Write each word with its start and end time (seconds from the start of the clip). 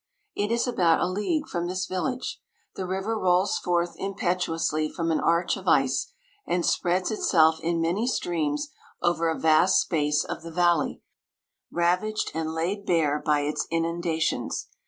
It 0.33 0.49
is 0.51 0.65
about 0.65 0.99
a 1.01 1.05
league 1.07 1.47
from 1.47 1.67
this 1.67 1.85
village; 1.85 2.41
the 2.73 2.87
river 2.87 3.15
rolls 3.19 3.59
forth 3.59 3.93
impetuously 3.99 4.89
from 4.91 5.11
an 5.11 5.19
arch 5.19 5.55
of 5.57 5.67
ice, 5.67 6.11
and 6.47 6.65
spreads 6.65 7.11
itself 7.11 7.59
in 7.59 7.79
many 7.79 8.07
streams 8.07 8.69
over 9.03 9.29
a 9.29 9.37
vast 9.37 9.79
space 9.79 10.23
of 10.23 10.41
the 10.41 10.49
valley, 10.49 11.03
ravaged 11.69 12.31
and 12.33 12.51
laid 12.51 12.83
bare 12.83 13.21
by 13.23 13.41
its 13.41 13.67
inundations. 13.69 14.69